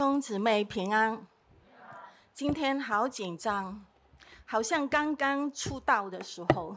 [0.00, 1.26] 兄姊妹平安，
[2.32, 3.84] 今天好紧张，
[4.46, 6.76] 好像刚刚出道的时候。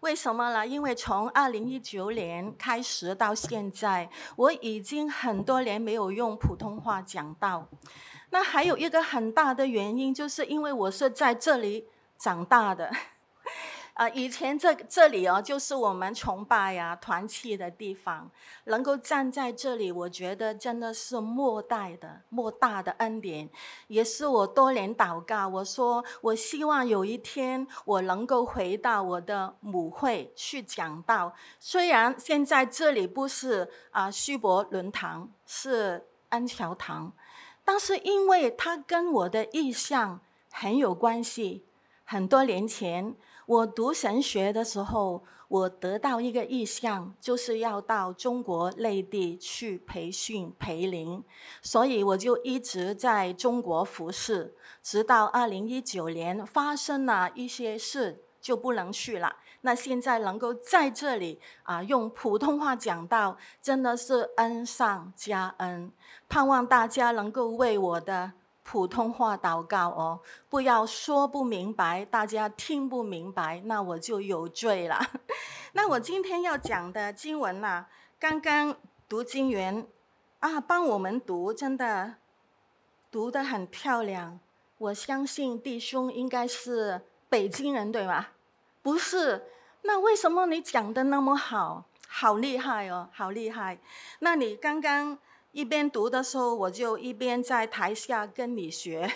[0.00, 0.66] 为什么呢？
[0.66, 7.68] 因为从二零一九年开始到现在，我已经很多年没有用普通话讲道。
[8.30, 11.86] 那还有一个很大的原因，就是因为我是在这里
[12.16, 12.90] 长大的。
[13.96, 18.30] 啊，以前这这里哦，就是我们崇拜呀、团契的地方。
[18.64, 23.48] 能够站在这里，我觉得真的是莫大的、莫大的恩典，
[23.86, 25.48] 也是我多年祷告。
[25.48, 31.34] 我说，我希望有一天我能够回到我的母会去讲道。
[31.58, 37.10] 虽然现在这里不是啊须伯伦堂，是恩桥堂，
[37.64, 40.20] 但是因为它跟我的意向
[40.52, 41.64] 很有关系。
[42.08, 51.22] 很多年前，我读神学的时候，我得到一个意向，就是要到中国内地去培训培灵，
[51.62, 59.36] 所以我就一直在中国服侍，直到二零一九年发生了一些事，就不能去了。
[59.60, 65.92] 那现在能够在这里啊，用普通话讲道，真的是恩上加恩，
[66.28, 68.32] 盼望大家能够为我的。
[68.68, 75.00] 普通话祷告哦，不要说不明白，大家听不明白，那我就有罪了。
[75.74, 78.74] 那我今天要讲的经文呢、啊，刚刚
[79.08, 79.86] 读经员
[80.40, 82.16] 啊，帮我们读，真的
[83.08, 84.40] 读得很漂亮。
[84.78, 88.26] 我相信弟兄应该是北京人对吗？
[88.82, 89.46] 不是，
[89.82, 91.84] 那为什么你讲得那么好？
[92.08, 93.78] 好厉害哦，好厉害。
[94.18, 95.16] 那你刚刚。
[95.56, 99.10] 一边读的时候，我就一边在台下跟你学。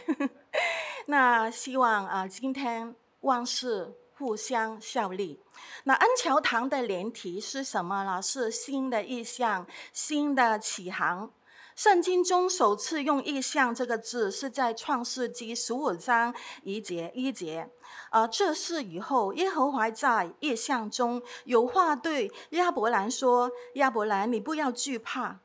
[1.04, 5.38] 那希望啊，今天万事互相效力。
[5.84, 8.22] 那恩桥堂的联题是什么呢？
[8.22, 11.30] 是新的意象，新的启航。
[11.76, 17.68] 圣经中首次用“意象”这个字是在创世纪十五章一节一节。
[18.08, 25.40] 啊，这是以后耶和华在意象中有话对亚伯兰说：“亚伯兰，你不要惧怕。”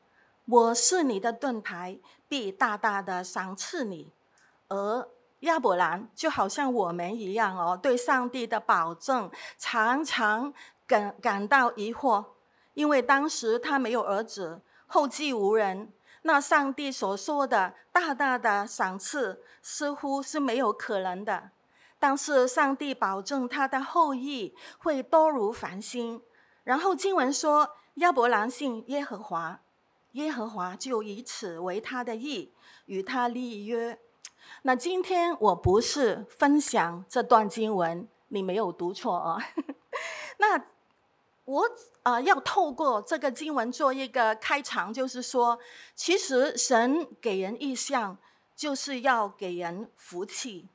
[0.48, 1.98] 我是你的盾牌，
[2.28, 4.12] 必大大的赏赐你。
[4.68, 5.08] 而
[5.40, 10.54] 亚伯兰就好像我们一样哦，对上帝的保证常常
[10.86, 12.24] 感感到疑惑，
[12.74, 15.92] 因为当时他没有儿子，后继无人。
[16.22, 21.50] 那上帝所说的大大的赏赐似乎是没有可能的，
[21.98, 26.22] 但是上帝保证他的后裔会多如繁星。
[26.62, 29.60] 然后经文说，亚伯兰信耶和华。
[30.16, 32.52] 耶和华就以此为他的意，
[32.86, 33.98] 与他立约。
[34.62, 39.38] 那今天我不是分享这段经文，你没有读错啊。
[40.38, 40.66] 那
[41.44, 41.64] 我
[42.02, 45.58] 啊、要透过这个经文做一个开场，就是说，
[45.94, 48.16] 其实神给人意象，
[48.54, 50.68] 就是要给人福气。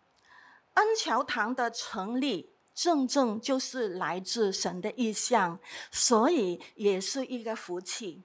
[0.75, 5.57] 恩桥堂的成立，正正就是来自神的意象，
[5.89, 8.23] 所以也是一个福气。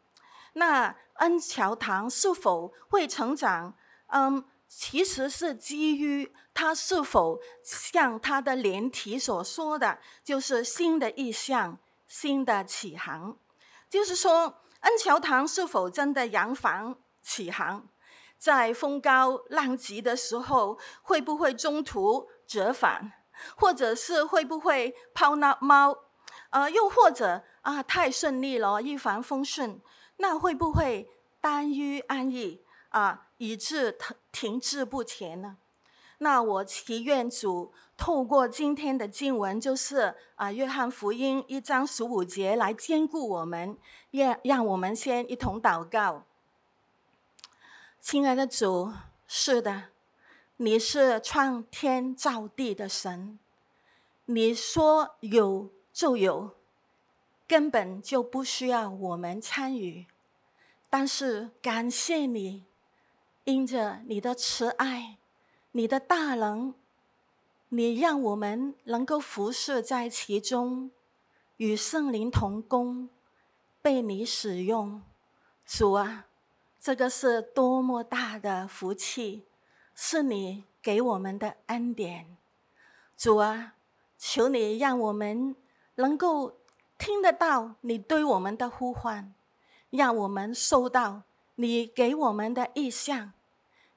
[0.57, 3.75] 那恩桥堂是否会成长？
[4.07, 13.37] 嗯，其实是基于他是否像他的连题所说的，就是新的意向、新的启航。
[13.91, 17.87] 就是说，恩桥堂是否真的扬帆起航？
[18.39, 23.13] 在风高浪急的时候，会不会中途折返？
[23.57, 25.95] 或者是会不会抛那猫？
[26.49, 29.79] 呃，又或者啊，太顺利了，一帆风顺。
[30.19, 31.09] 那会不会
[31.41, 35.57] 耽于安逸啊，以致停停滞不前呢？
[36.19, 43.77] 那我祈愿主透过今天的经文，就是啊，约翰福音一章十五节来坚固我们，
[44.11, 46.25] 让让我们先一同祷告。
[48.01, 48.93] 亲爱的主，
[49.27, 49.89] 是的，
[50.57, 53.39] 你是创天造地的神，
[54.25, 56.56] 你说有就有。
[57.49, 60.07] 根本就不需要我们参与，
[60.91, 62.65] 但是感谢你，
[63.45, 65.19] 因着你的慈爱、
[65.71, 66.75] 你的大能，
[67.69, 70.91] 你让我们能够服侍在其中，
[71.59, 73.09] 与圣灵同工，
[73.81, 75.01] 被你使用。
[75.65, 76.27] 主啊，
[76.81, 79.47] 这个是多么大的福气，
[79.95, 82.37] 是你给我们的恩典。
[83.17, 83.75] 主啊，
[84.19, 85.55] 求你让我们
[85.95, 86.57] 能够。
[86.99, 89.35] 听得到你对我们的呼唤，
[89.91, 91.23] 让我们收到
[91.57, 93.33] 你给我们的意象，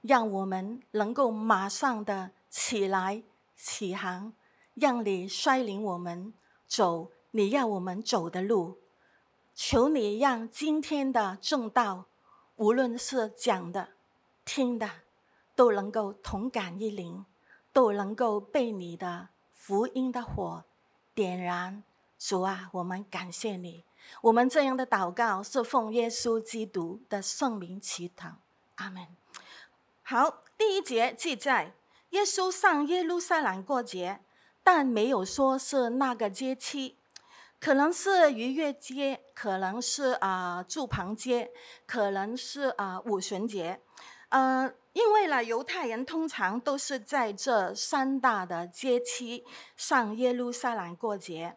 [0.02, 3.24] 让我们能够马上的起来
[3.56, 4.34] 起航，
[4.74, 6.34] 让你率领我们
[6.68, 8.78] 走你要我们走的路。
[9.56, 12.06] 求你让今天的正道，
[12.56, 13.90] 无论是讲的、
[14.46, 14.90] 听的
[15.56, 17.26] 都能够同感一灵，
[17.74, 20.64] 都能够被你的福音的火
[21.14, 21.84] 点燃。
[22.20, 23.86] 主啊，我们感谢你。
[24.22, 28.34] 我们这样的祷告是奉耶稣基督的圣名祈祷，
[28.76, 29.08] 阿门。
[30.04, 31.74] 好，第一节记载
[32.10, 34.20] 耶稣上耶路撒冷过节，
[34.64, 36.98] 但没有说是那个节期，
[37.58, 41.50] 可能是逾越节，可能是啊、住棚节，
[41.86, 43.80] 可能是啊、五旬节。
[44.28, 49.46] 呃，因为呢，犹太人通常都是在这三大的节期
[49.78, 51.56] 上耶路撒冷过节。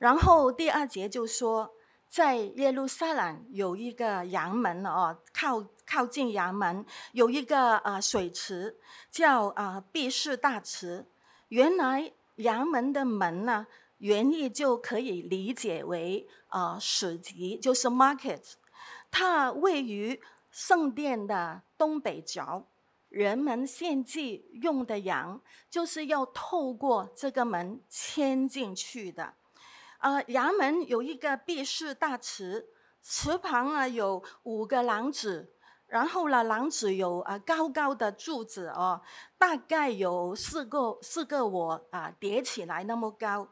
[0.00, 1.70] 然后第二节就说。
[2.10, 8.76] 在耶路撒冷有一个羊门哦，靠靠近羊门有一个呃水池，
[9.12, 11.06] 叫啊毕士大池。
[11.50, 13.64] 原来羊门的门呢，
[13.98, 18.54] 原意就可以理解为啊市集，就是 market。
[19.12, 20.20] 它位于
[20.50, 22.66] 圣殿的东北角，
[23.08, 29.34] 人们献祭用的羊就是要透过这个门牵进去的。
[30.00, 32.66] 呃，衙门有一个避世大池，
[33.02, 35.52] 池旁啊有五个廊子，
[35.88, 39.02] 然后呢，廊子有啊高高的柱子哦，
[39.36, 43.46] 大概有四个四个我啊叠起来那么高。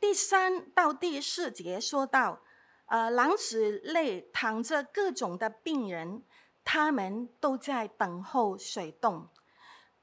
[0.00, 2.40] 第三到第四节说到，
[2.86, 6.22] 呃，廊子内躺着各种的病人，
[6.64, 9.28] 他们都在等候水动。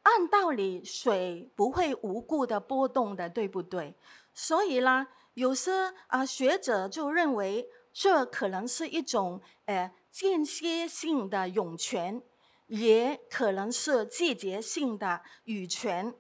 [0.04, 3.96] 按道理，水不会无故的波动的，对不对？
[4.36, 5.08] 所以呢。
[5.34, 5.72] 有些
[6.08, 12.22] 啊学者就认为，这可能是一种呃间歇性的涌泉，
[12.68, 16.14] 也可能是季节性的雨泉，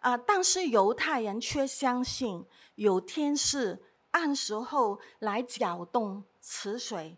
[0.00, 3.80] 啊，但是犹太人却相信有天使
[4.10, 7.16] 按时候来搅动池水，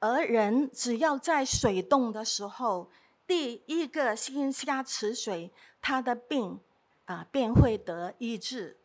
[0.00, 2.90] 而人只要在水动的时候，
[3.26, 6.58] 第一个先下池水，他的病
[7.04, 8.76] 啊便会得医治。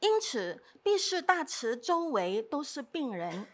[0.00, 3.48] 因此，毕士大池周围都是病人，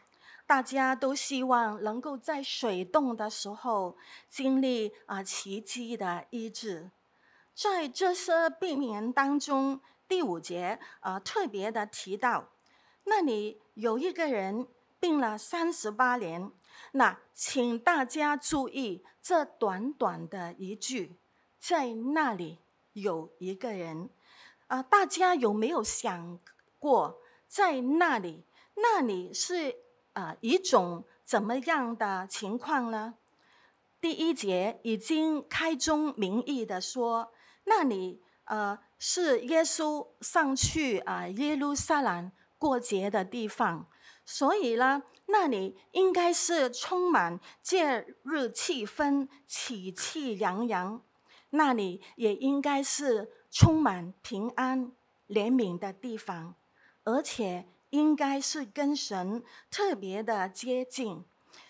[0.47, 3.97] 大家都希望能够在水动的时候
[4.29, 6.91] 经历啊奇迹的医治。
[7.55, 12.51] 在这些病人当中，第五节啊特别的提到，
[13.05, 14.67] 那里有一个人
[15.01, 16.53] 病了三十八年。
[16.93, 21.17] 那请大家注意这短短的一句，
[21.59, 22.59] 在那里
[22.93, 24.11] 有一个人。
[24.75, 26.41] 啊，大家有没有想
[26.81, 28.45] 过，在那里，
[28.75, 29.73] 那里是
[30.15, 33.15] 啊一种怎么样的情况呢？
[34.01, 37.33] 第一节已经开宗明义的说，
[37.67, 43.87] 那里呃是耶稣上去啊耶路撒冷过节的地方，
[44.25, 51.01] 所以呢，那里应该是充满节日气氛、喜气洋洋，
[51.51, 53.31] 那里也应该是。
[53.55, 54.91] 充满平安
[55.29, 56.57] 怜悯的地方，
[57.05, 61.25] 而且应该是跟神特别的接近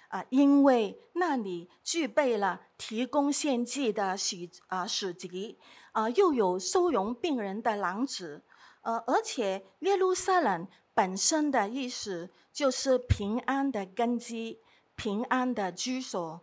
[0.08, 5.58] 啊，因为那里具备了提供献祭的许啊市集
[5.92, 8.42] 啊，又有收容病人的廊子，
[8.80, 14.58] 呃，而且耶路撒冷本身的意思就是平安的根基，
[14.96, 16.40] 平安的居所。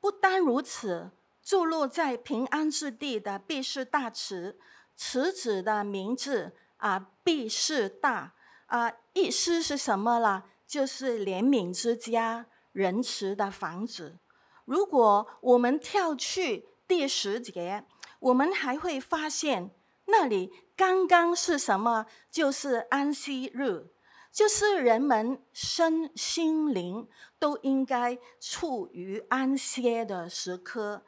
[0.00, 1.10] 不单如此。
[1.48, 4.58] 坐落在平安之地的必是大池，
[4.94, 8.34] 池子的名字啊，必是大
[8.66, 10.42] 啊，意思是什么呢？
[10.66, 14.18] 就是怜悯之家，仁慈的房子。
[14.66, 17.82] 如果我们跳去第十节，
[18.20, 19.70] 我们还会发现
[20.04, 22.04] 那里刚刚是什么？
[22.30, 23.86] 就是安息日，
[24.30, 31.06] 就是人们身心灵都应该处于安歇的时刻。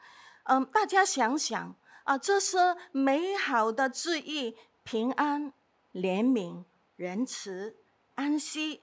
[0.50, 2.58] 嗯，大家想想啊，这是
[2.90, 5.52] 美好的字意，平安、
[5.92, 6.64] 怜悯、
[6.96, 7.76] 仁慈、
[8.16, 8.82] 安息，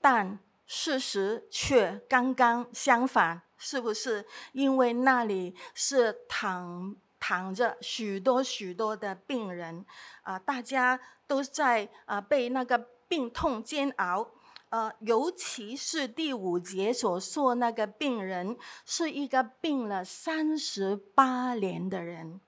[0.00, 4.26] 但事实却刚刚相反，是不是？
[4.50, 9.86] 因为那里是躺躺着许多许多的病人
[10.22, 14.28] 啊，大家都在啊被那个病痛煎熬。
[14.70, 22.40] 呃，尤其是第五节所说那个病人，是一个病了三十八年的人。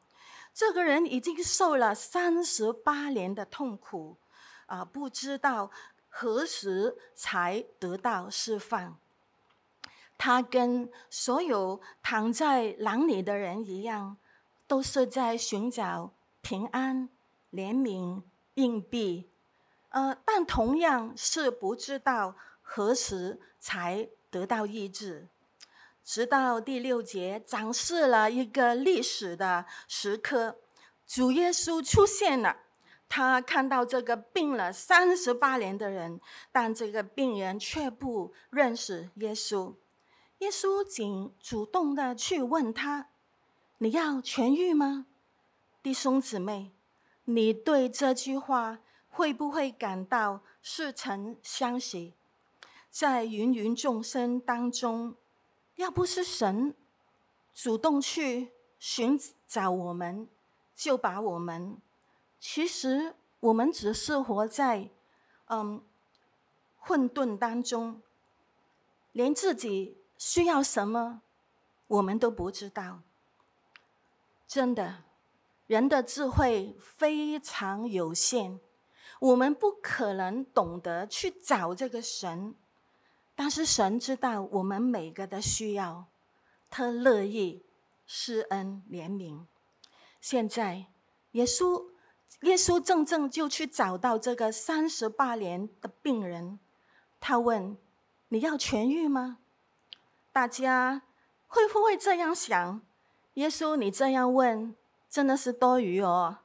[0.55, 4.17] 这个人已经受了三十八年的痛苦，
[4.67, 5.71] 啊、不知道
[6.09, 8.97] 何时才得到释放。
[10.17, 14.17] 他跟所有躺在廊里的人一样，
[14.69, 17.09] 都是在寻找平安、
[17.51, 18.23] 怜悯、
[18.55, 19.32] 硬币。
[19.93, 25.29] 呃，但同样是不知道何时才得到医治。
[26.05, 30.57] 直到第六节展示了一个历史的时刻，
[31.07, 32.57] 主耶稣出现了。
[33.09, 36.19] 他看到这个病了三十八年的人，
[36.51, 39.75] 但这个病人却不认识耶稣。
[40.39, 43.11] 耶稣仅主动的去问他
[43.79, 45.07] ：“你要痊愈吗？”
[45.83, 46.73] 弟兄姊妹，
[47.27, 48.79] 你对这句话
[49.13, 52.13] 会不会感到似曾相识？
[52.91, 55.15] 在芸芸众生当中，
[55.77, 56.75] 要不是神
[57.55, 60.27] 主动去寻找我们，
[60.75, 61.77] 就把我们。
[62.41, 64.89] 其实我们只是活在
[65.47, 65.83] 嗯
[66.79, 68.01] 混沌当中，
[69.13, 71.21] 连自己需要什么
[71.87, 73.01] 我们都不知道。
[74.47, 75.05] 真的，
[75.67, 78.61] 人的智慧非常有限，
[79.23, 82.57] 我们不可能懂得去找这个神。
[83.37, 86.07] 但是神知道我们每个的需要，
[86.69, 87.65] 他乐意
[88.05, 89.47] 施恩怜悯。
[90.21, 90.87] 现在
[91.33, 91.91] 耶稣。
[92.41, 96.59] 耶稣正正就去找到这个三十八年的病人，
[97.21, 97.77] 他问
[98.31, 99.39] ：“你要痊愈吗？”
[100.33, 101.03] 大家
[101.47, 102.81] 会不会这样想？
[103.35, 104.75] 耶稣，你这样问
[105.09, 106.39] 真的是多余哦。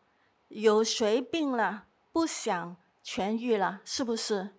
[0.50, 1.87] 有谁病了
[2.18, 3.80] 不想痊愈了？
[3.86, 4.56] 是不是？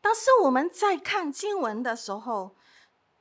[0.00, 2.54] 但是我们在看经文的时候。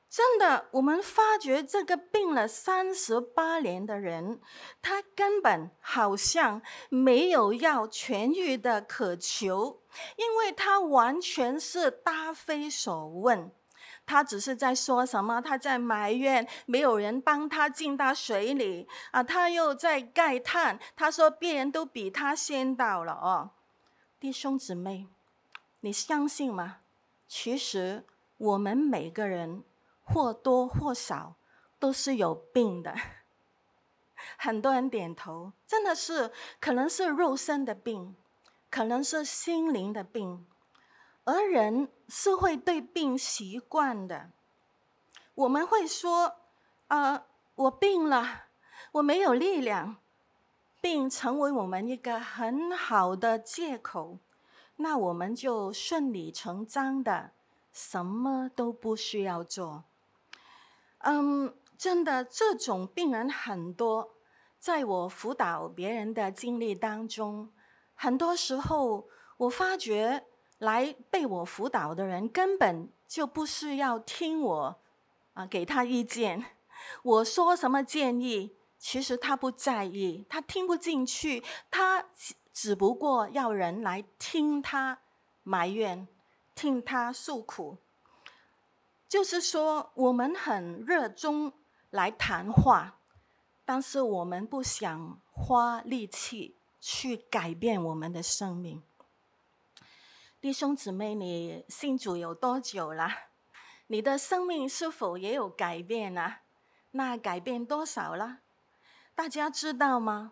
[0.08, 4.40] 真的，我们发觉这个病了三十八年的人，
[4.80, 9.82] 他根本好像没有要痊愈的渴求，
[10.18, 13.52] 因为他完全是答非所问。
[14.06, 15.42] 他只是在说什么？
[15.42, 19.22] 他在埋怨没有人帮他进到水里啊！
[19.24, 23.52] 他又在慨叹，他说别人都比他先到了哦。
[24.20, 25.08] 弟兄姊妹，
[25.80, 26.82] 你相信吗？
[27.28, 28.06] 其实
[28.38, 29.64] 我们每个人。
[30.12, 31.36] 或多或少
[31.78, 32.96] 都是有病的，
[34.40, 38.16] 很多人点头，真的是可能是肉身的病，
[38.72, 40.48] 可能是心灵的病，
[41.26, 44.32] 而人是会对病习惯的。
[45.36, 46.38] 我们会说
[46.90, 48.46] ：“啊、呃，我病了，
[48.94, 49.98] 我没有力量。”
[50.82, 54.18] 并成为我们一个很好的借口，
[54.78, 57.32] 那我们就顺理成章的
[57.72, 59.84] 什么都不需要做。
[61.00, 64.16] 嗯，真的，这种病人很多。
[64.60, 67.50] 在我辅导别人的经历当中，
[67.96, 69.08] 很多时候
[69.38, 70.26] 我发觉
[70.58, 74.82] 来被我辅导的人根本就不是要听我
[75.34, 76.44] 啊给他意见。
[77.04, 82.06] 我说什么建议，其实他不在意，他听不进去，他
[82.54, 85.00] 只不过要人来听他
[85.44, 86.08] 埋怨，
[86.56, 87.78] 听他诉苦。
[89.10, 91.52] 就是说，我们很热衷
[91.90, 93.00] 来谈话，
[93.66, 98.82] 但是我们不想花力气去改变我们的生命。
[100.40, 103.10] 弟兄姊妹，你信主有多久了？
[103.88, 106.36] 你的生命是否也有改变呢？
[106.92, 108.40] 那改变多少了？
[109.20, 110.32] 大家知道吗？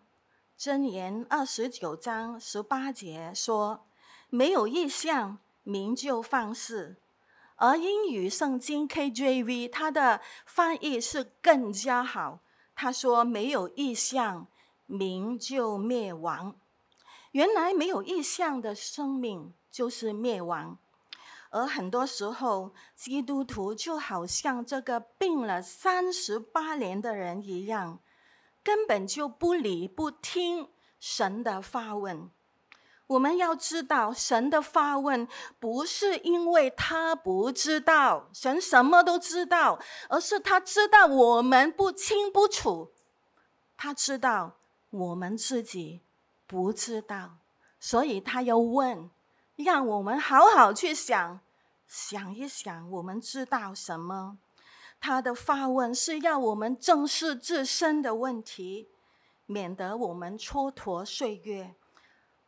[0.57, 3.85] 箴言二十九章十八节说
[4.31, 6.95] ：“没有意象，民就放肆。”
[7.57, 12.39] 而英语圣经 KJV 它的翻译是更加好，
[12.73, 14.47] 他说：“没有意象，
[14.85, 16.55] 民就灭亡。”
[17.31, 20.77] 原来没有意象的生命就是灭亡，
[21.49, 27.99] 而很多时候基督徒就好像这个病了三十八年的人一样，
[28.67, 30.67] 根本就不理不听
[30.99, 32.29] 神的发问。
[33.07, 35.25] 我们要知道，神的发问
[35.57, 42.91] 不是因为他不知道，神什么都知道，而是他知道我们不清不楚，
[43.77, 44.57] 他知道
[44.89, 46.01] 我们自己
[46.45, 47.37] 不知道，
[47.79, 49.09] 所以他要问，
[49.55, 51.39] 让我们好好去想，
[51.87, 54.37] 想一想，我们知道什么？
[54.99, 58.89] 他的发问是要我们正视自身的问题，
[59.45, 61.75] 免得我们蹉跎岁月。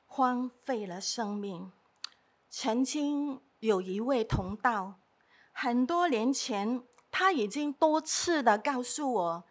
[0.06, 1.72] 荒废了生命。
[2.50, 4.96] 曾经有一位同道，
[5.52, 9.44] 很多年前他已经多次的告诉我，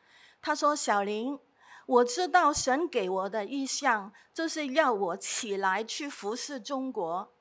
[0.43, 1.39] 他说：“小林，
[1.87, 7.33] 我知道神给我的意象，就是要我起来去服侍中国。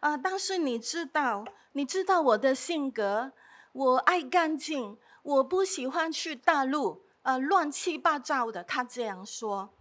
[0.00, 3.32] 啊，但是你知道，你知道我的性格，
[3.72, 9.74] 我爱干净，我不喜欢去大陆，啊，乱七八糟的。”他这样说。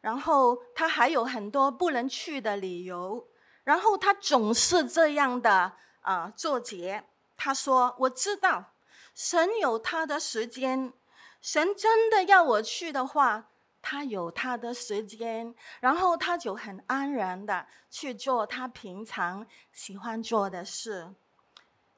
[0.00, 3.26] 然后他还有很多不能去的理由，
[3.64, 7.04] 然后他总是这样的啊作结。
[7.36, 8.72] 他说：“我知道
[9.14, 10.92] 神有他的时间，
[11.40, 13.48] 神真的要我去的话，
[13.82, 21.12] 他有他的时间，然后他就很安然的去做他平常喜欢做的事。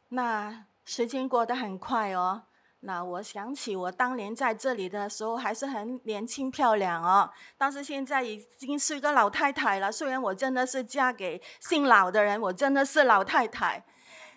[0.08, 2.42] 那时间过得很快哦。
[2.82, 9.92] 那我想起我当年在这里的时候还是很年轻漂亮哦，但是现在已经是一个老太太了。
[9.92, 13.84] 虽然我真的是嫁给姓老的人，我真的是老太太。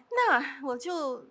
[0.09, 1.29] 那我就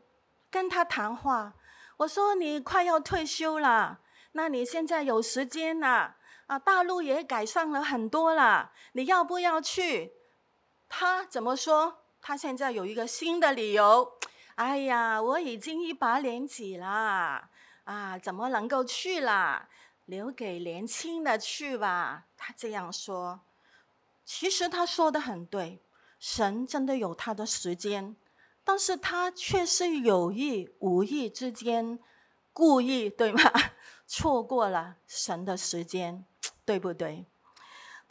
[0.51, 1.53] 跟他谈话，
[1.99, 4.01] 我说你快要退休了，
[4.33, 6.17] 那你现在有时间了
[6.47, 6.59] 啊？
[6.59, 10.15] 大陆也改善了很多了，你要不要去？
[10.89, 11.99] 他怎么说？
[12.23, 14.15] 他现在有一个新的理由。
[14.57, 17.51] 哎呀，我已经一把年纪了，
[17.85, 19.69] 啊，怎么能够去啦？
[20.05, 22.27] 留给年轻的去吧。
[22.37, 23.41] 他这样说，
[24.25, 25.83] 其实他说的很对，
[26.19, 28.17] 神真的有他的时间，
[28.63, 31.99] 但是他却是有意无意之间
[32.53, 33.43] 故意，对吗？
[34.07, 36.27] 错过了神的时间，
[36.67, 37.25] 对不对？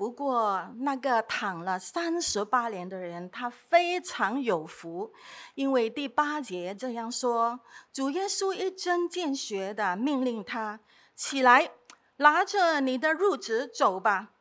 [0.02, 5.14] 不过，那个躺了三十八年的人，他非常有福，
[5.54, 7.60] 因为第八节这样说：
[7.94, 10.80] 主耶稣一针见血的命令他
[11.14, 11.74] 起来，
[12.16, 14.32] 拿着你的褥子走吧。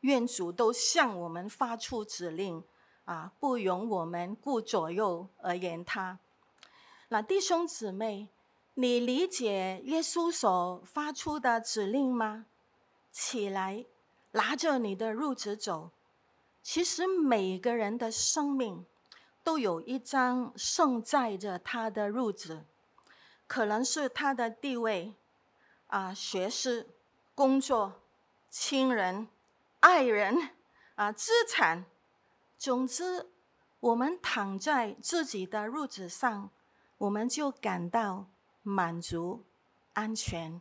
[0.00, 2.64] 愿主都向我们发出指令
[3.04, 6.18] 啊，不容我们顾左右而言他。
[7.10, 8.30] 那弟兄姊妹，
[8.74, 12.46] 你理解耶稣所发出的指令吗？
[13.12, 13.86] 起来。
[14.34, 15.90] 拿着你的褥子走，
[16.60, 18.84] 其实每个人的生命
[19.44, 22.64] 都有一张盛载着他的褥子，
[23.46, 25.14] 可能是他的地位
[25.86, 26.88] 啊、学识、
[27.36, 28.00] 工作、
[28.50, 29.28] 亲人、
[29.78, 30.50] 爱人
[30.96, 31.84] 啊、资产，
[32.58, 33.30] 总之，
[33.78, 36.50] 我们躺在自己的褥子上，
[36.98, 38.26] 我们就感到
[38.62, 39.44] 满足、
[39.92, 40.60] 安全。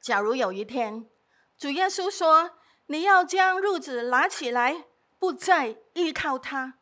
[0.00, 1.06] 假如有一天，
[1.60, 2.52] 主耶稣说
[2.88, 4.86] ：“你要将褥子拿起来，
[5.18, 6.78] 不再依靠他。”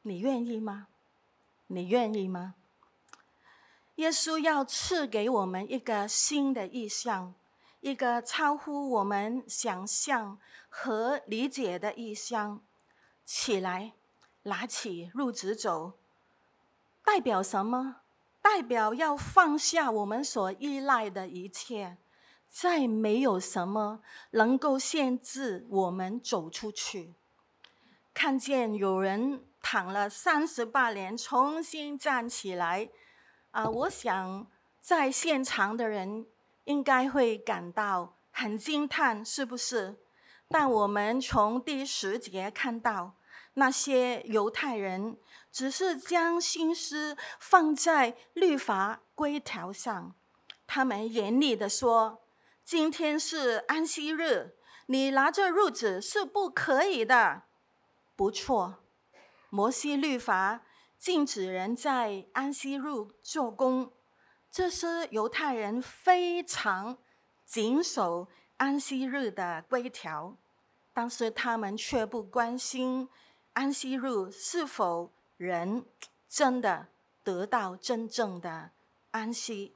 [0.00, 0.86] 你愿意吗？
[1.66, 2.54] 你愿意吗？
[3.96, 7.34] 耶稣要赐给我们一个新的意象，
[7.80, 10.38] 一个超乎我们想象
[10.70, 12.62] 和理解的意象。
[13.26, 13.92] 起来，
[14.44, 15.92] 拿起褥子走，
[17.04, 17.96] 代表什么？
[18.40, 21.98] 代表要放下我们所依赖的一切。
[22.52, 27.14] 再没有什么能够限制我们走出去。
[28.12, 32.90] 看见有人躺了三十八年，重新站起来，
[33.52, 34.46] 啊，我想
[34.82, 36.26] 在现场的人
[36.64, 39.96] 应该会感到很惊叹，是不是？
[40.48, 43.14] 但我们从第十节看到，
[43.54, 45.16] 那些犹太人
[45.50, 50.14] 只是将心思放在律法规条上，
[50.66, 52.18] 他们严厉地说。
[52.64, 54.54] 今天是安息日，
[54.86, 57.42] 你拿着褥子是不可以的。
[58.16, 58.76] 不错，
[59.50, 60.62] 摩西律法
[60.96, 62.82] 禁止人在安息日
[63.20, 63.92] 做工，
[64.50, 66.96] 这是犹太人非常
[67.44, 70.36] 谨守安息日的规条，
[70.94, 73.08] 但是他们却不关心
[73.54, 75.84] 安息日是否人
[76.28, 76.86] 真的
[77.24, 78.70] 得到真正的
[79.10, 79.74] 安息，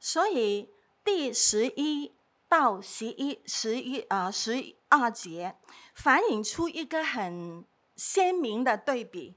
[0.00, 0.70] 所以。
[1.10, 2.14] 第十一
[2.50, 5.56] 到十一、十一啊十二节，
[5.94, 7.64] 反映出一个很
[7.96, 9.34] 鲜明的对比。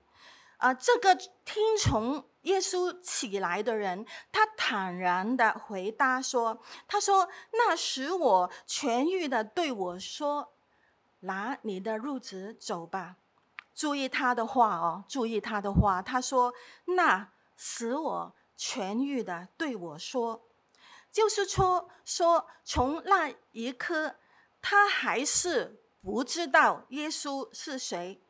[0.58, 10.52] 啊，这个听从耶稣起来的人，他坦然的回答说：“他说，那使我痊愈的对我说，
[11.22, 13.16] 拿你的褥子走吧。”
[13.74, 16.02] 注意他的话哦，注意他的话。
[16.02, 16.54] 他说
[16.98, 20.42] ：“那使我痊愈的对我说。”
[21.12, 24.16] 就是说，说从那一刻，
[24.62, 28.22] 他还是不知道耶稣是谁，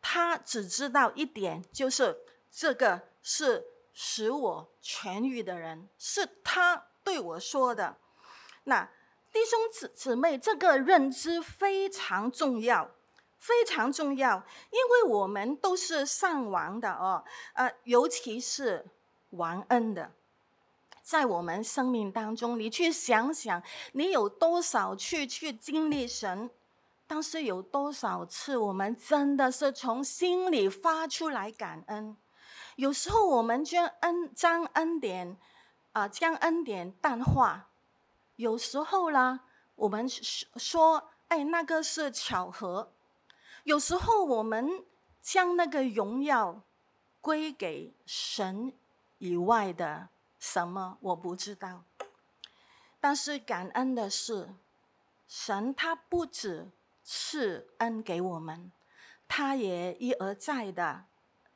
[0.00, 2.16] 他只知道一点，就是
[2.50, 7.96] 这个是使我痊愈的人，是他对我说的。
[8.64, 8.88] 那
[9.32, 12.88] 弟兄姊姊妹，这个认知非常重要，
[13.38, 14.36] 非常重要，
[14.70, 18.86] 因为我们都是上王的哦，呃，尤其是
[19.30, 20.12] 王恩的。
[21.02, 23.60] 在我们生命当中，你去想想，
[23.92, 26.48] 你有多少去去经历神，
[27.08, 32.16] 但是有多少次我们真的是从心里发出来感恩？
[32.76, 35.36] 有时候我们将恩将恩典
[35.92, 37.68] 啊、将恩典淡化，
[38.36, 39.40] 有时候呢，
[39.74, 42.92] 我们说哎那个是巧合，
[43.64, 44.84] 有时候我们
[45.20, 46.62] 将那个荣耀
[47.20, 48.72] 归给神
[49.18, 50.08] 以外的。
[50.42, 51.84] 什么我不知道。
[52.98, 54.52] 但是感恩的是，
[55.28, 56.72] 神他不止
[57.04, 58.72] 赐恩给我们，
[59.28, 61.04] 他也一而再的。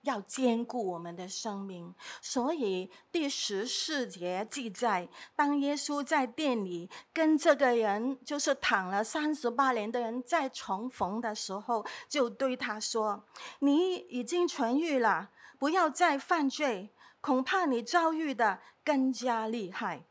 [0.02, 13.24] 要坚固我们的生命，所以第十四节记载，当耶稣在殿里跟这个人，就是躺了三十八年的人再重逢的时候，就对他说
[13.58, 16.94] ：“你已经痊愈了，不要再犯罪，
[17.26, 20.04] 恐怕你遭遇的更加厉害。”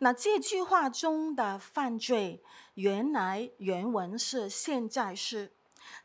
[0.00, 2.42] 那这句话中的“犯罪”，
[2.74, 5.52] 原来原文是“现在是”，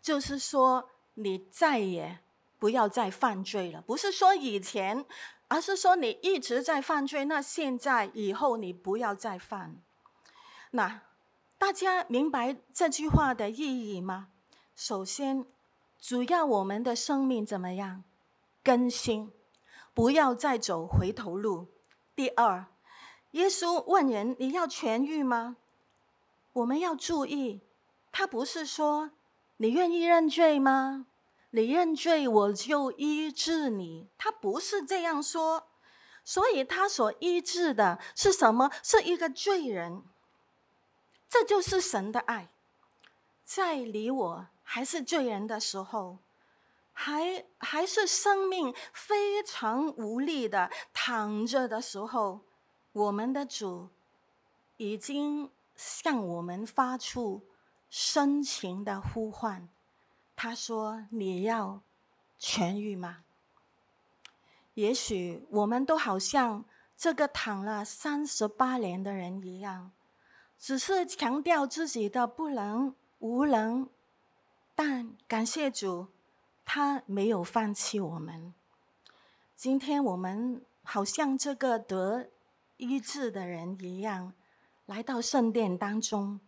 [0.02, 2.20] 就是说你再也。
[2.60, 5.06] 不要再犯罪了，不是说以前，
[5.48, 7.24] 而是说你一直在犯罪。
[7.24, 9.78] 那现在以后你不要再犯。
[10.72, 11.04] 那
[11.58, 14.28] 大家明白这句话的意义吗？
[14.76, 15.46] 首先，
[16.02, 18.04] 主要我们的生命怎么样？
[18.62, 19.32] 更新，
[20.00, 21.68] 不要再走回头路。
[22.16, 22.68] 第二，
[23.32, 25.58] 耶稣问人：“你要痊愈吗？”
[26.56, 27.60] 我们要注意，
[28.10, 29.12] 他不是说
[29.58, 31.08] 你愿意认罪吗？
[31.50, 34.08] 你认罪，我就医治你。
[34.18, 35.68] 他不是这样说，
[36.24, 38.72] 所以他所医治的是什么？
[38.82, 40.02] 是一个罪人。
[41.28, 42.48] 这就是神的爱，
[43.44, 46.20] 在你我还是罪人的时候，
[47.02, 52.42] 还还是生命非常无力的躺着的时候，
[52.92, 53.88] 我们的主
[54.76, 57.42] 已经向我们发出
[57.90, 59.70] 深情的呼唤。
[60.36, 61.82] 他说：“你要
[62.38, 63.24] 痊愈吗？”
[64.76, 66.66] 也许我们都好像
[66.98, 69.92] 这个躺了三十八年的人一样，
[70.58, 73.88] 只是强调自己的不能、无能。
[74.76, 76.08] 但感谢主，
[76.72, 78.54] 他没有放弃我们。
[79.56, 82.28] 今天我们好像这个得
[82.78, 84.34] 医治的人一样，
[84.86, 86.40] 来到圣殿当中，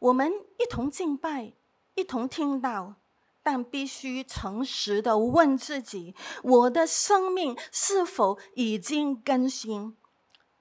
[0.00, 1.52] 我们一同敬拜，
[1.94, 2.96] 一同听到。
[3.44, 9.96] 但必须诚实的问自己：我的生命是否已经更新？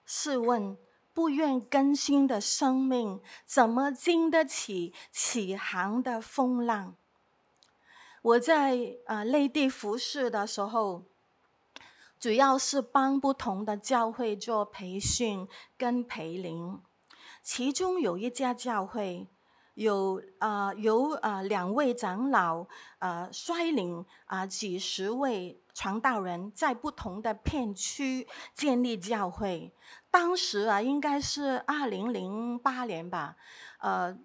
[0.05, 0.77] 试问，
[1.15, 6.93] 不愿更新的生命，怎么经得起起航的风浪？
[8.21, 11.03] 我在啊内地服侍的时候，
[12.19, 16.81] 主要是帮不同的教会做培训跟培灵，
[17.41, 19.27] 其中有一家教会。
[19.75, 29.73] 有啊、呃，有啊、呃，两位长老啊、率领啊、呃、几十位传道人，在不同的片区建立教会。
[30.11, 33.37] 当时啊，应该是二零零八年吧，
[33.79, 34.17] 呃，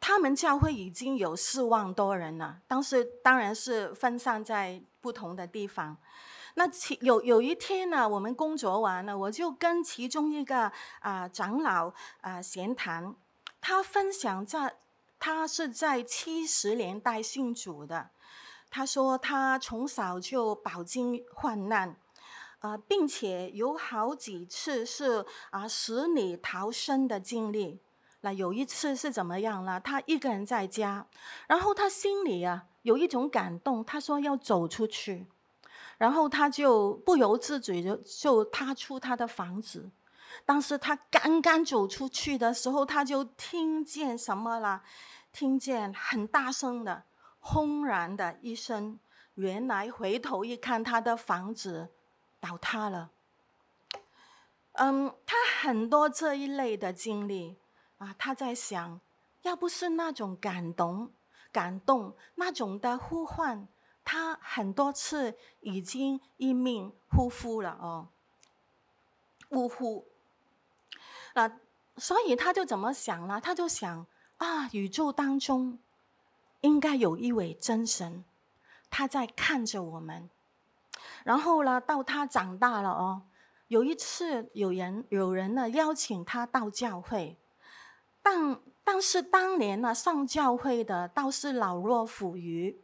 [0.00, 2.58] 他们教会已经有四万多人了。
[2.66, 5.96] 当时当然是分散在不同的地方。
[6.54, 13.14] 那其有有一天呢，我们工作完了，我就跟其中一个啊、长老啊、闲谈。
[13.60, 14.74] 他分享在，
[15.18, 18.10] 他是在七十年代信主的。
[18.68, 21.94] 他说他从小就饱经患难，
[22.60, 27.80] 啊、并且有好几次是啊死里逃生的经历。
[28.22, 29.80] 那有一次是怎么样呢？
[29.80, 31.06] 他一个人在家，
[31.46, 35.26] 然后他心里啊有一种感动，他说要走出去，
[35.98, 39.90] 然后他就不由自主就就踏出他的房子。
[40.44, 44.82] 当时他刚刚走出去的时候，他就听见什么了？
[45.32, 47.04] 听见很大声的
[47.38, 48.98] 轰然的一声。
[49.34, 51.88] 原来回头一看，他的房子
[52.38, 53.10] 倒塌了。
[54.72, 57.56] 嗯，他很多这一类的经历
[58.00, 58.98] 啊，他在想，
[59.42, 61.12] 要不是那种感动、
[61.52, 63.68] 感动那种的呼唤，
[64.02, 68.08] 他很多次已经一命呜呼了哦，
[69.50, 70.06] 呜呼。
[71.34, 71.60] 那
[71.98, 73.38] 所以他就怎么想呢？
[73.38, 74.06] 他就想
[74.38, 75.78] 啊，宇宙当中
[76.62, 78.24] 应该有一位真神，
[78.88, 80.30] 他在看着我们。
[81.22, 83.22] 然后呢，到他长大了哦，
[83.68, 87.36] 有一次有人有人呢邀请他到教会，
[88.22, 92.76] 但但是当年呢上教会的倒是老弱妇孺，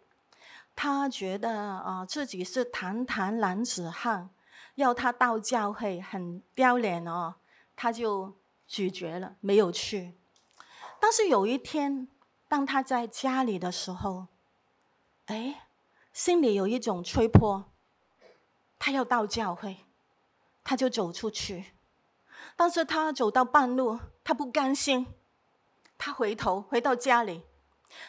[0.74, 4.30] 他觉得啊自己是堂堂男子汉，
[4.76, 7.34] 要他到教会很丢脸哦。
[7.78, 8.34] 他就
[8.66, 10.14] 拒绝了，没有去。
[10.98, 12.08] 但是有一天，
[12.48, 14.28] 当他在家里的时候，
[15.26, 15.66] 哎，
[16.12, 17.66] 心里有一种催迫，
[18.78, 19.84] 他要到教会，
[20.64, 21.74] 他就走出去。
[22.56, 25.06] 但是他走到半路，他不甘心，
[25.98, 27.46] 他回头回到家里，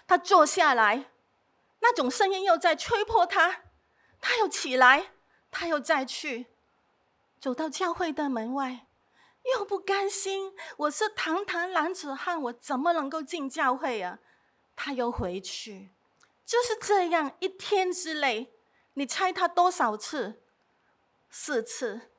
[0.07, 1.11] 他坐下来，
[1.79, 3.63] 那种声音又在催迫他，
[4.19, 5.11] 他又起来，
[5.49, 6.47] 他又再去。
[7.39, 8.87] 走到教会的门外，
[9.55, 10.53] 又不甘心。
[10.77, 14.19] 我是堂堂男子汉，我怎么能够进教会啊？
[14.75, 15.91] 他又回去，
[16.45, 18.51] 就是这样一天之内，
[18.95, 20.41] 你猜他多少次？
[21.29, 22.09] 四次。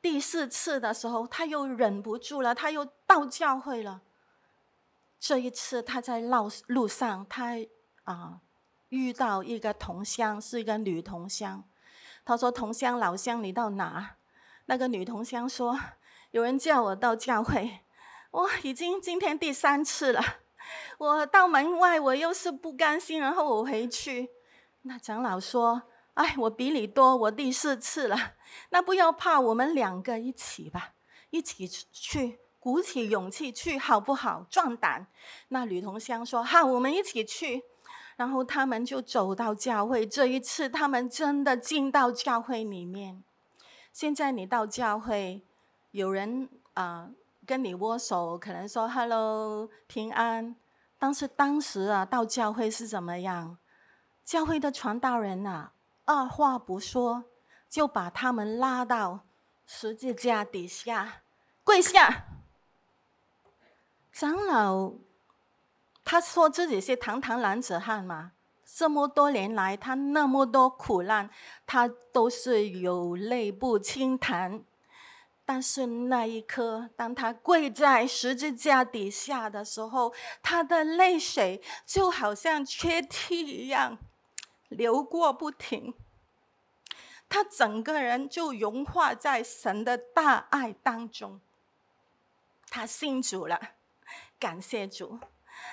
[0.00, 4.02] 第四次的时候，他又忍不住了，他又到教会了。
[5.26, 7.52] 这一次，他在路路上，他
[8.02, 8.42] 啊
[8.90, 11.64] 遇到一个同乡，是一个女同乡。
[12.26, 14.16] 他说：“同乡老乡，你到哪？”
[14.68, 15.80] 那个女同乡说
[16.32, 17.80] ：“有人叫我到教会，
[18.32, 20.22] 我已经今天第三次了。
[20.98, 24.28] 我到门外，我又是不甘心，然后我回去。”
[24.84, 28.34] 那长老说：“哎，我比你多，我第四次了。
[28.68, 30.92] 那不要怕，我们两个一起吧，
[31.30, 34.46] 一起去。”鼓起勇气去好不好？
[34.48, 35.06] 壮胆。
[35.48, 37.62] 那女同乡说：“好，我们一起去。”
[38.16, 40.06] 然后他们就走到教会。
[40.06, 43.22] 这一次，他们真的进到教会里面。
[43.92, 45.42] 现在你到教会，
[45.90, 47.10] 有人啊、
[47.44, 50.56] 跟你握手，可能说 “hello”，平安。
[50.98, 53.58] 但是当时啊，到教会是怎么样？
[54.24, 55.74] 教会的传道人啊，
[56.06, 57.24] 二话不说，
[57.68, 59.26] 就把他们拉到
[59.66, 61.20] 十字架底下
[61.62, 62.28] 跪下。
[64.14, 64.92] 长老，
[66.04, 68.30] 他说自己是堂堂男子汉嘛，
[68.64, 71.28] 这么多年来，他那么多苦难，
[71.66, 74.62] 他都是有泪不轻弹。
[75.44, 83.98] 但是那一刻，当他跪在十字架底下的时候，他的泪水就好像缺堤一样
[84.68, 85.92] 流过不停。
[87.28, 91.40] 他整个人就融化在神的大爱当中。
[92.70, 93.73] 他信主了。
[94.44, 95.18] 感谢主，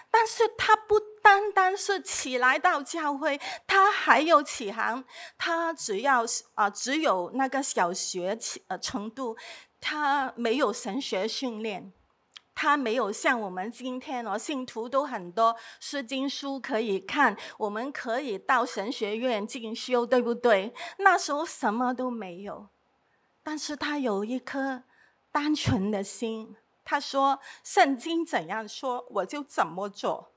[0.09, 5.03] 但是他不单单是起来到教会，他还有启航。
[5.37, 6.23] 他只要
[6.55, 9.35] 啊、只有那个小学呃程度，
[9.81, 11.91] 他没有神学训练，
[12.55, 20.73] 他没有像我们今天哦，信徒都很多诗经书可以看，我们可以到神学院进修，对不对？
[20.99, 22.69] 那时候什么都没有，
[23.43, 24.83] 但是他有一颗
[25.29, 26.55] 单纯的心。
[26.91, 30.33] 他说：“圣经怎样说，我就怎么做。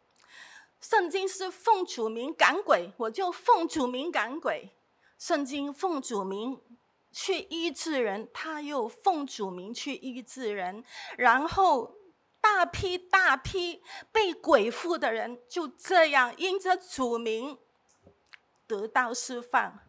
[0.80, 4.70] 圣经是奉主名赶鬼，我就奉主名赶鬼。
[5.18, 6.60] 圣经奉主名
[7.10, 10.84] 去医治人，他又奉主名去医治人。
[11.18, 11.96] 然后
[12.40, 17.58] 大批大批被鬼附的人就这样因着主名
[18.68, 19.80] 得到释放。”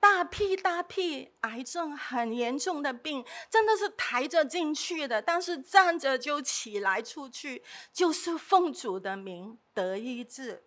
[0.00, 7.62] 大批大批癌症很严重的病，真的是抬着进去的，但是站着就起来出去，
[7.92, 10.64] 就是奉主的名得医治。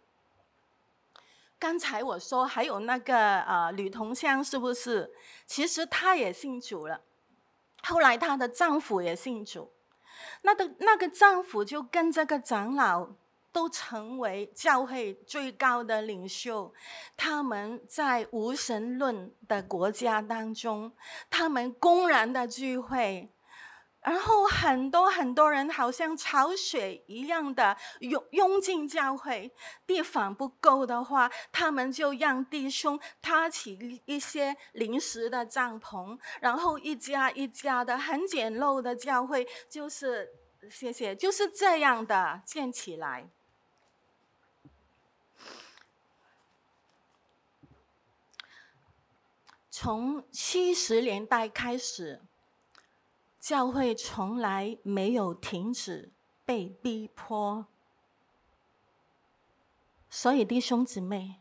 [1.57, 5.11] 刚才我说还有那个呃女同乡，是不是？
[5.45, 7.01] 其实她也信主了，
[7.83, 9.73] 后来她的丈夫也信主，
[10.43, 13.09] 那个那个丈夫就跟这个长老。
[13.51, 16.73] 都成为教会最高的领袖，
[17.17, 20.91] 他们在无神论的国家当中，
[21.29, 23.29] 他们公然的聚会，
[24.01, 29.51] 然后很多很多人好像潮水一样的涌涌进教会，
[29.85, 40.29] 地方不够的话，他们就让弟兄搭起一些临时的帐篷，然后一家一家的很简陋的教会，就是
[40.69, 43.27] 谢谢，就是这样的建起来。
[49.81, 52.21] 从七十年代开始，
[53.39, 56.11] 教会从来没有停止
[56.43, 57.65] 被逼迫。
[60.09, 61.39] 所以弟兄姊妹，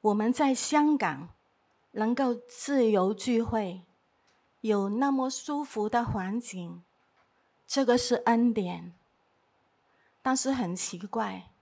[0.00, 1.34] 我们在香港
[1.90, 3.82] 能够自由聚会，
[4.62, 6.82] 有那么舒服的环境，
[7.66, 8.94] 这个是恩典。
[10.22, 11.52] 但是很奇怪，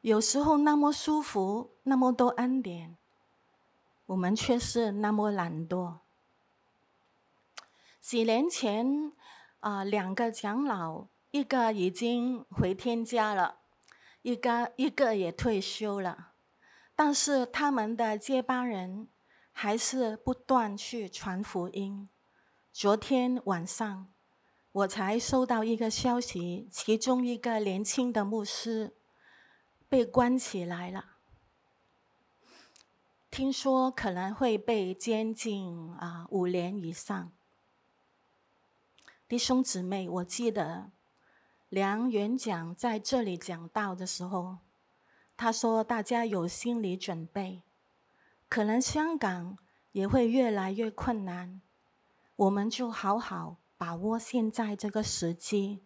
[0.00, 2.96] 有时候那么舒服，那么多恩典。
[4.08, 5.98] 我们却是那么懒惰。
[8.00, 9.12] 几年前，
[9.60, 13.58] 啊、两个长老，一个已经回天家了，
[14.22, 16.32] 一个一个也退休了，
[16.96, 19.08] 但是他们的接班人
[19.52, 22.08] 还是不断去传福音。
[22.72, 24.10] 昨天晚上，
[24.72, 28.96] 我才收到一个消息，其中一个年轻的牧师
[29.86, 31.17] 被关起来了。
[33.30, 37.30] 听说可能会被监禁啊五年以上。
[39.28, 40.90] 弟兄姊妹，我记得
[41.68, 44.56] 梁元讲在这里讲道的时候，
[45.36, 47.62] 他说大家有心理准备，
[48.48, 49.58] 可能香港
[49.92, 51.60] 也会越来越困难。
[52.36, 55.82] 我们就好好把握现在这个时机，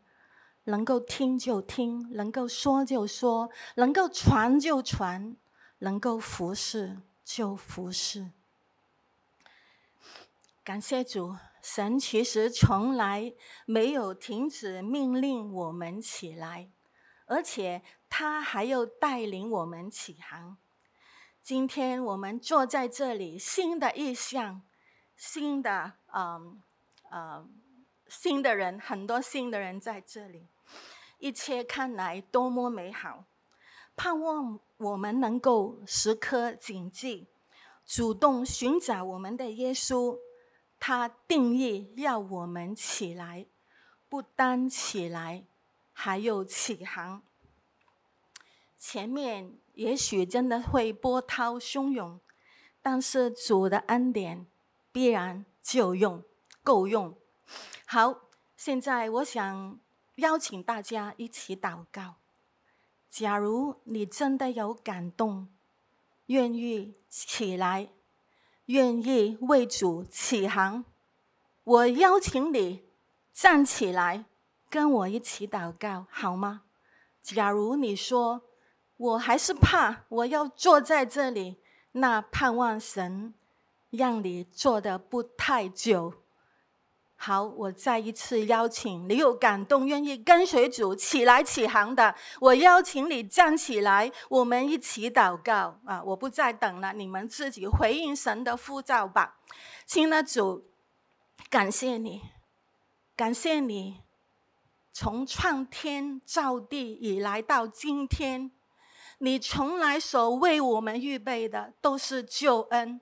[0.65, 5.37] 能够听就听，能够说就说，能够传就传，
[5.79, 8.31] 能够服侍就服侍。
[10.65, 13.35] 感谢主，神其实从来
[13.67, 16.71] 没有停止命令我们起来，
[17.27, 20.57] 而且他还要带领我们起航。
[21.43, 24.63] 今天我们坐在这里，新的意象，
[25.17, 26.63] 新的嗯
[27.11, 27.45] 呃
[28.07, 30.47] 新的人，很多新的人在这里，
[31.19, 33.25] 一切看来多么美好。
[33.95, 37.29] 盼望我们能够时刻谨记，
[37.85, 40.19] 主动寻找我们的耶稣，
[40.81, 43.47] 他定义要我们起来，
[44.09, 45.45] 不单起来，
[45.93, 47.23] 还有起航。
[48.79, 52.19] 前面也许真的会波涛汹涌，
[52.81, 54.47] 但是主的恩典
[54.91, 56.25] 必然就用
[56.65, 57.17] 够用。
[57.87, 58.23] 好，
[58.57, 59.79] 现在我想
[60.17, 62.17] 邀请大家一起祷告。
[63.13, 65.49] 假如你真的有感动，
[66.29, 67.91] 愿意起来，
[68.65, 70.87] 愿意为主起航，
[71.63, 72.89] 我邀请你
[73.31, 74.25] 站起来，
[74.71, 76.63] 跟我一起祷告，好吗？
[77.21, 78.41] 假如你说，
[78.97, 81.59] 我还是怕，我要坐在这里。
[81.93, 83.35] 那盼望神
[83.91, 86.15] 让你坐得不太久。
[87.25, 96.03] 好，我再一次邀请你有感动、愿意跟随主起来起航的，我邀请你站起来，我们一起祷告啊！
[96.03, 99.37] 我不再等了，你们自己回应神的呼召吧。
[99.87, 100.65] 亲爱的主，
[101.49, 102.23] 感谢你，
[103.15, 104.01] 感谢你，
[104.93, 108.51] 从创天造地以来到今天。
[109.19, 113.01] 你从来所为我们预备的都是救恩，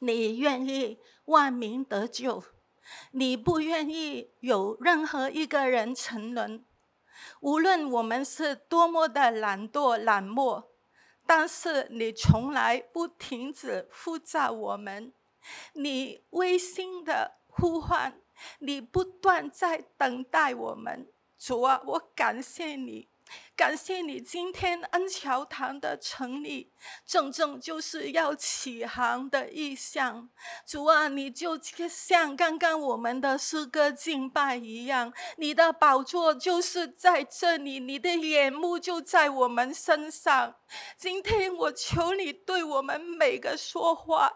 [0.00, 2.42] 你愿意万民得救，
[3.12, 6.64] 你不愿意有任何一个人沉沦。
[7.40, 10.70] 无论我们是多么的懒惰冷漠，
[11.26, 15.12] 但是你从来不停止呼召我们，
[15.74, 18.20] 你温馨的呼唤，
[18.58, 21.08] 你不断在等待我们。
[21.38, 23.08] 主啊，我感谢你。
[23.56, 26.72] 感谢你今天恩桥堂的成立，
[27.06, 30.28] 正正就是要起航的意向。
[30.66, 31.56] 主啊，你就
[31.88, 40.56] 像刚刚我们的诗歌敬拜一样，你的宝座就是在这里，你的眼目就在我们身上。
[40.96, 44.28] 今天我求你对我们每个说话，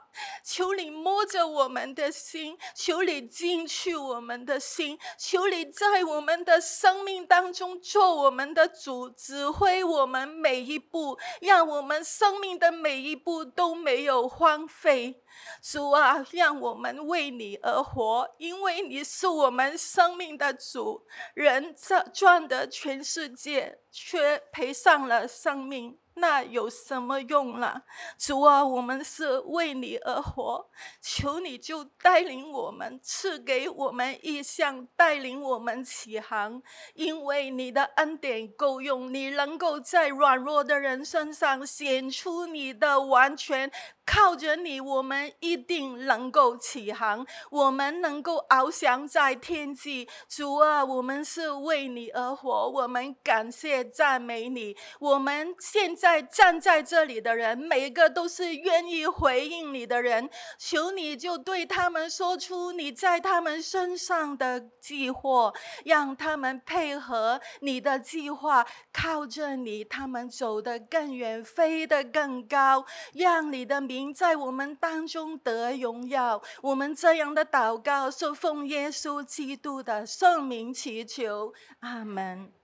[0.44, 9.07] 求你摸着我们的心，求你进去我们的心，求你在我们的生命当中做我们的主。
[9.10, 15.22] 指挥我们每一步，让我们生命的每一步都没有荒废。
[15.62, 21.06] 主啊，让我们为你而活，因为你是我们生命的主。
[21.34, 21.74] 人
[22.12, 25.98] 赚得全世界，却赔上了生命。
[26.18, 27.82] 那有什么用啦？
[28.18, 30.68] 主啊，我们是为你而活，
[31.00, 36.62] 求你就带领我们，赐给我们异象，带领我们起航。
[36.94, 43.70] 因为你的恩典够用，你能够在软弱的人身上显出你的完全。
[44.10, 50.08] 靠着你，我们一定能够起航，我们能够翱翔在天际。
[50.26, 54.74] 主啊，我们是为你而活，我们感谢赞美你。
[54.98, 60.30] 我们现在在站在这里的人，每一个都是愿意回应你的人。
[60.56, 65.52] 求你就对他们说出你在他们身上的计划，
[65.84, 74.14] 让他们配合你的计划，靠着你，他们走得更远，飞得更高，让你的名。
[74.14, 82.57] 在我们当中得荣耀，我们这样的祷告是奉耶稣基督的圣名祈求，阿门。